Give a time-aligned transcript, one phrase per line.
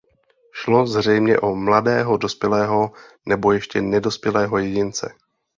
[0.51, 2.91] Šlo zřejmě o mladého dospělého
[3.25, 5.13] nebo ještě nedospělého jedince.